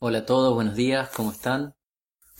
[0.00, 1.74] Hola a todos, buenos días, ¿cómo están?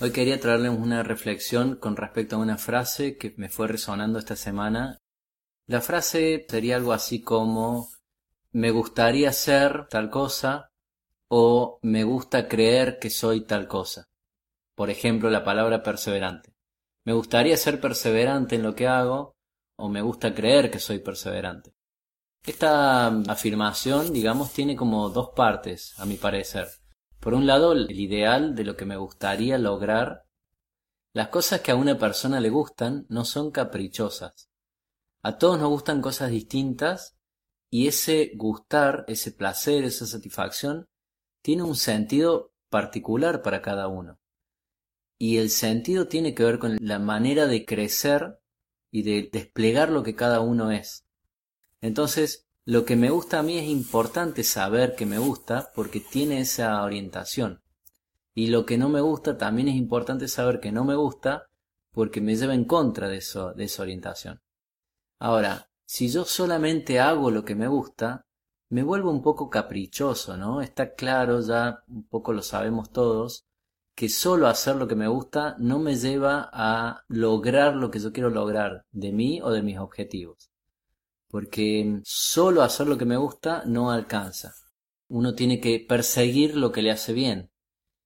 [0.00, 4.36] Hoy quería traerles una reflexión con respecto a una frase que me fue resonando esta
[4.36, 4.98] semana.
[5.66, 7.88] La frase sería algo así como
[8.50, 10.70] me gustaría ser tal cosa
[11.28, 14.08] o me gusta creer que soy tal cosa.
[14.74, 16.52] Por ejemplo, la palabra perseverante.
[17.04, 19.36] Me gustaría ser perseverante en lo que hago
[19.76, 21.72] o me gusta creer que soy perseverante.
[22.44, 26.81] Esta afirmación, digamos, tiene como dos partes, a mi parecer.
[27.22, 30.26] Por un lado, el ideal de lo que me gustaría lograr.
[31.12, 34.50] Las cosas que a una persona le gustan no son caprichosas.
[35.22, 37.16] A todos nos gustan cosas distintas
[37.70, 40.88] y ese gustar, ese placer, esa satisfacción,
[41.42, 44.18] tiene un sentido particular para cada uno.
[45.16, 48.40] Y el sentido tiene que ver con la manera de crecer
[48.90, 51.06] y de desplegar lo que cada uno es.
[51.80, 56.40] Entonces, lo que me gusta a mí es importante saber que me gusta porque tiene
[56.40, 57.60] esa orientación.
[58.34, 61.48] Y lo que no me gusta también es importante saber que no me gusta
[61.90, 64.42] porque me lleva en contra de, esa orientación.
[65.18, 68.26] Ahora, si yo solamente hago lo que me gusta,
[68.68, 70.62] me vuelvo un poco caprichoso, ¿no?
[70.62, 73.44] Está claro, ya un poco lo sabemos todos,
[73.96, 78.12] que solo hacer lo que me gusta no me lleva a lograr lo que yo
[78.12, 80.51] quiero lograr de mí o de mis objetivos
[81.32, 84.52] porque solo hacer lo que me gusta no alcanza.
[85.08, 87.50] Uno tiene que perseguir lo que le hace bien.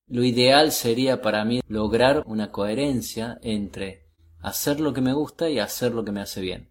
[0.07, 4.07] Lo ideal sería para mí lograr una coherencia entre
[4.39, 6.71] hacer lo que me gusta y hacer lo que me hace bien.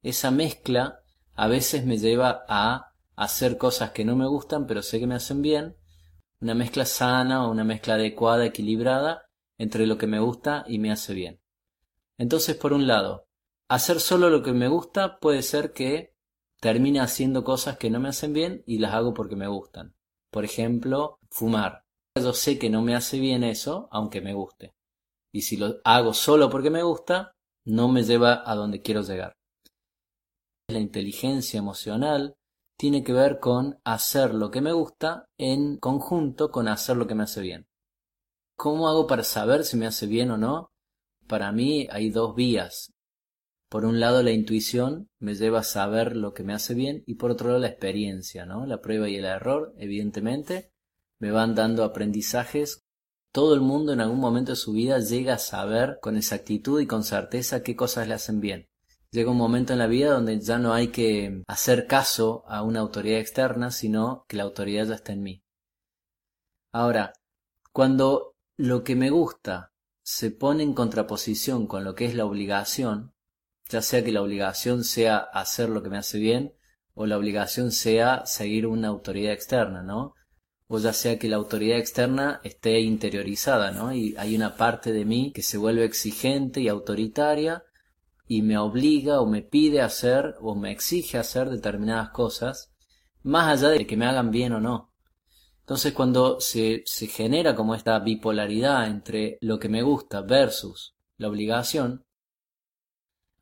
[0.00, 1.00] Esa mezcla
[1.34, 5.16] a veces me lleva a hacer cosas que no me gustan pero sé que me
[5.16, 5.74] hacen bien,
[6.40, 9.22] una mezcla sana o una mezcla adecuada, equilibrada
[9.58, 11.40] entre lo que me gusta y me hace bien.
[12.16, 13.25] Entonces, por un lado,
[13.68, 16.14] hacer solo lo que me gusta puede ser que
[16.60, 19.94] termine haciendo cosas que no me hacen bien y las hago porque me gustan.
[20.30, 21.84] Por ejemplo, fumar.
[22.20, 24.74] Yo sé que no me hace bien eso, aunque me guste.
[25.32, 27.32] Y si lo hago solo porque me gusta,
[27.64, 29.34] no me lleva a donde quiero llegar.
[30.68, 32.36] La inteligencia emocional
[32.78, 37.14] tiene que ver con hacer lo que me gusta en conjunto con hacer lo que
[37.14, 37.66] me hace bien.
[38.56, 40.72] ¿Cómo hago para saber si me hace bien o no?
[41.26, 42.95] Para mí hay dos vías.
[43.68, 47.14] Por un lado la intuición me lleva a saber lo que me hace bien y
[47.16, 48.64] por otro lado la experiencia, ¿no?
[48.64, 50.72] La prueba y el error, evidentemente,
[51.18, 52.84] me van dando aprendizajes.
[53.32, 56.86] Todo el mundo en algún momento de su vida llega a saber con exactitud y
[56.86, 58.68] con certeza qué cosas le hacen bien.
[59.10, 62.80] Llega un momento en la vida donde ya no hay que hacer caso a una
[62.80, 65.42] autoridad externa, sino que la autoridad ya está en mí.
[66.72, 67.14] Ahora,
[67.72, 69.72] cuando lo que me gusta
[70.02, 73.15] se pone en contraposición con lo que es la obligación,
[73.68, 76.54] ya sea que la obligación sea hacer lo que me hace bien
[76.94, 80.14] o la obligación sea seguir una autoridad externa, ¿no?
[80.68, 83.92] O ya sea que la autoridad externa esté interiorizada, ¿no?
[83.92, 87.64] Y hay una parte de mí que se vuelve exigente y autoritaria
[88.26, 92.72] y me obliga o me pide hacer o me exige hacer determinadas cosas,
[93.22, 94.92] más allá de que me hagan bien o no.
[95.60, 101.28] Entonces cuando se, se genera como esta bipolaridad entre lo que me gusta versus la
[101.28, 102.04] obligación,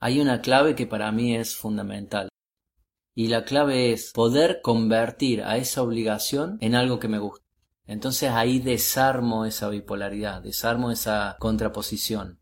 [0.05, 2.29] hay una clave que para mí es fundamental.
[3.15, 7.47] Y la clave es poder convertir a esa obligación en algo que me gusta.
[7.87, 12.39] Entonces ahí desarmo esa bipolaridad, desarmo esa contraposición.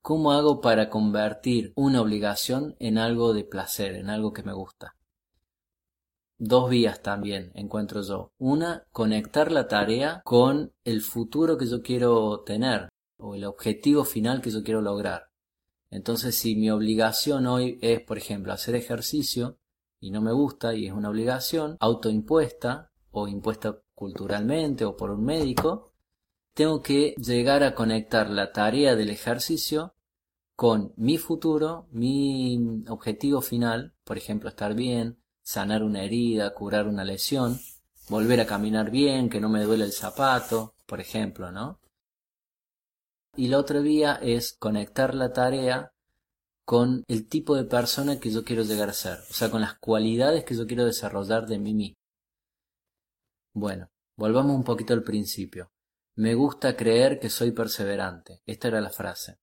[0.00, 4.96] ¿Cómo hago para convertir una obligación en algo de placer, en algo que me gusta?
[6.38, 8.32] Dos vías también encuentro yo.
[8.38, 12.88] Una, conectar la tarea con el futuro que yo quiero tener
[13.18, 15.27] o el objetivo final que yo quiero lograr.
[15.90, 19.58] Entonces, si mi obligación hoy es, por ejemplo, hacer ejercicio
[20.00, 25.24] y no me gusta y es una obligación autoimpuesta o impuesta culturalmente o por un
[25.24, 25.92] médico,
[26.54, 29.94] tengo que llegar a conectar la tarea del ejercicio
[30.54, 37.04] con mi futuro, mi objetivo final, por ejemplo, estar bien, sanar una herida, curar una
[37.04, 37.60] lesión,
[38.08, 41.78] volver a caminar bien, que no me duele el zapato, por ejemplo, ¿no?
[43.36, 45.92] Y la otra vía es conectar la tarea
[46.64, 49.78] con el tipo de persona que yo quiero llegar a ser, o sea, con las
[49.78, 51.96] cualidades que yo quiero desarrollar de mí mismo.
[53.54, 55.70] Bueno, volvamos un poquito al principio.
[56.16, 58.42] Me gusta creer que soy perseverante.
[58.44, 59.38] Esta era la frase.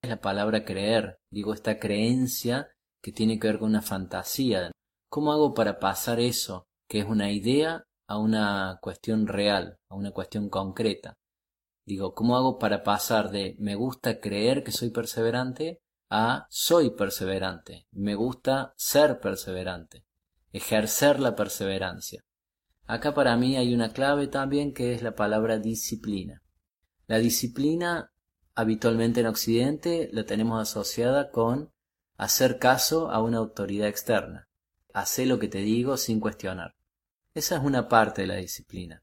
[0.00, 2.68] Es la palabra creer, digo, esta creencia
[3.02, 4.70] que tiene que ver con una fantasía.
[5.08, 10.12] ¿Cómo hago para pasar eso, que es una idea, a una cuestión real, a una
[10.12, 11.14] cuestión concreta?
[11.86, 17.86] Digo, ¿cómo hago para pasar de me gusta creer que soy perseverante a soy perseverante?
[17.92, 20.04] Me gusta ser perseverante,
[20.52, 22.24] ejercer la perseverancia.
[22.86, 26.42] Acá para mí hay una clave también que es la palabra disciplina.
[27.06, 28.12] La disciplina
[28.54, 31.70] habitualmente en Occidente la tenemos asociada con
[32.16, 34.48] hacer caso a una autoridad externa.
[34.94, 36.74] Hacer lo que te digo sin cuestionar.
[37.34, 39.02] Esa es una parte de la disciplina.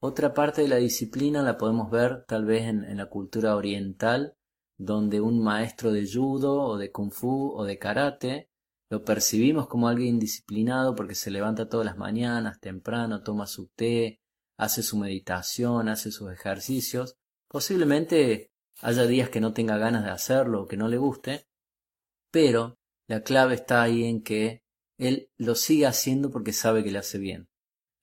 [0.00, 4.34] Otra parte de la disciplina la podemos ver tal vez en, la cultura oriental,
[4.76, 8.50] donde un maestro de judo o de kung fu o de karate
[8.88, 14.20] lo percibimos como alguien disciplinado porque se levanta todas las mañanas temprano, toma su té,
[14.56, 17.16] hace su meditación, hace sus ejercicios.
[17.48, 18.52] Posiblemente
[18.82, 21.46] haya días que no tenga ganas de hacerlo o que no le guste,
[22.30, 22.78] pero
[23.08, 24.62] la clave está ahí en que
[24.98, 27.48] él lo sigue haciendo porque sabe que le hace bien.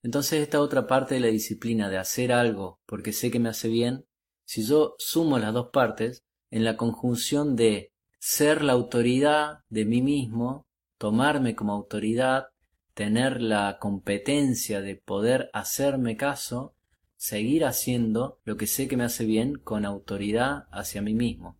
[0.04, 3.68] Entonces esta otra parte de la disciplina de hacer algo porque sé que me hace
[3.68, 4.04] bien,
[4.44, 10.02] si yo sumo las dos partes, en la conjunción de ser la autoridad de mí
[10.02, 10.66] mismo,
[10.98, 12.48] tomarme como autoridad,
[12.92, 16.76] tener la competencia de poder hacerme caso,
[17.16, 21.58] seguir haciendo lo que sé que me hace bien con autoridad hacia mí mismo.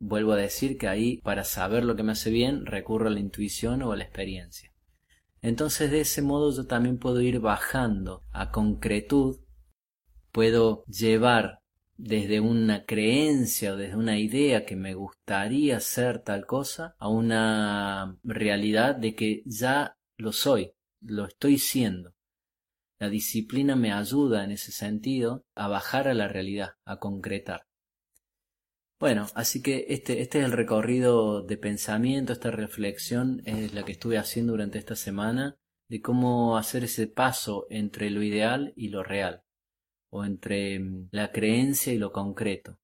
[0.00, 3.20] Vuelvo a decir que ahí, para saber lo que me hace bien, recurro a la
[3.20, 4.75] intuición o a la experiencia.
[5.42, 9.38] Entonces de ese modo yo también puedo ir bajando a concretud,
[10.32, 11.60] puedo llevar
[11.96, 18.18] desde una creencia o desde una idea que me gustaría ser tal cosa a una
[18.22, 22.14] realidad de que ya lo soy, lo estoy siendo.
[22.98, 27.65] La disciplina me ayuda en ese sentido a bajar a la realidad, a concretar.
[28.98, 33.92] Bueno, así que este, este es el recorrido de pensamiento, esta reflexión es la que
[33.92, 35.58] estuve haciendo durante esta semana
[35.88, 39.44] de cómo hacer ese paso entre lo ideal y lo real,
[40.10, 42.78] o entre mm, la creencia y lo concreto.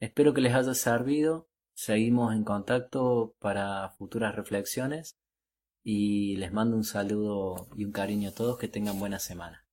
[0.00, 5.16] Espero que les haya servido, seguimos en contacto para futuras reflexiones
[5.84, 9.65] y les mando un saludo y un cariño a todos, que tengan buena semana.